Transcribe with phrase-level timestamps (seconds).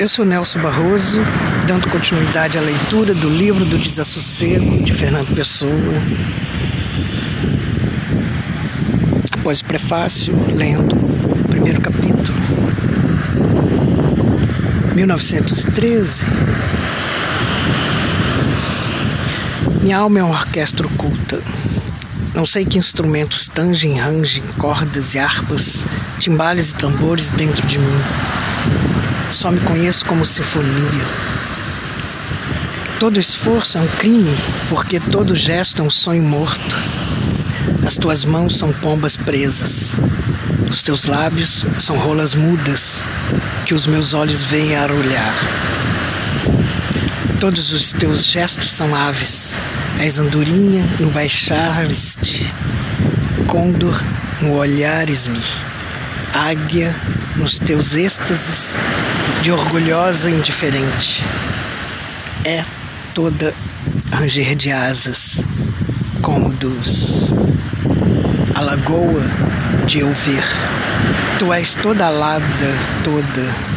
[0.00, 1.18] Eu sou Nelson Barroso,
[1.66, 5.72] dando continuidade à leitura do livro do Desassossego de Fernando Pessoa.
[9.32, 12.38] Após o prefácio, lendo o primeiro capítulo.
[14.94, 16.26] 1913.
[19.82, 21.40] Minha alma é uma orquestra oculta.
[22.36, 25.84] Não sei que instrumentos tangem, rangem, cordas e harpas,
[26.20, 28.00] timbales e tambores dentro de mim
[29.30, 31.04] só me conheço como sinfonia.
[32.98, 34.34] Todo esforço é um crime,
[34.68, 36.76] porque todo gesto é um sonho morto.
[37.86, 39.94] As tuas mãos são pombas presas.
[40.68, 43.02] Os teus lábios são rolas mudas
[43.64, 45.34] que os meus olhos veem arulhar.
[47.40, 49.54] Todos os teus gestos são aves.
[50.00, 52.46] És andorinha no baixar-te,
[53.46, 54.00] condor
[54.40, 55.40] no olhares-me,
[56.34, 56.94] águia
[57.36, 58.74] nos teus êxtases
[59.42, 61.24] de orgulhosa indiferente.
[62.44, 62.64] É
[63.14, 63.54] toda
[64.10, 65.42] ranger de asas,
[66.22, 67.32] como dos
[68.54, 69.22] a lagoa
[69.86, 70.44] de eu ver.
[71.38, 72.42] Tu és toda alada,
[73.04, 73.68] toda.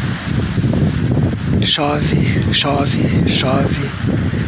[1.63, 3.89] Chove, chove, chove,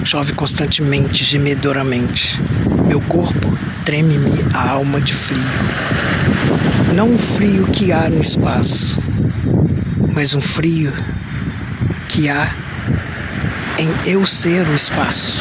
[0.03, 2.39] chove constantemente, gemedoramente.
[2.87, 3.55] Meu corpo
[3.85, 6.12] treme-me a alma de frio.
[6.95, 9.01] Não o frio que há no espaço,
[10.13, 10.93] mas um frio
[12.07, 12.47] que há
[13.79, 15.39] em eu ser o espaço.